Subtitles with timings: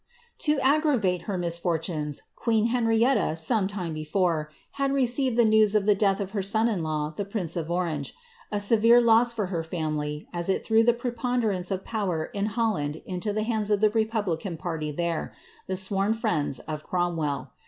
[0.39, 5.93] To aggravate her misfortunes, queen Henrietta, some time before, had received the news of the
[5.93, 8.15] death of her son in law, the prince «>f Orange;
[8.51, 13.03] a severe loss for her family, as it threw the preponderance of power Id UuHaiid
[13.05, 15.33] into the hands of the republican party there,
[15.67, 17.51] the swoiii friends of Cromwell.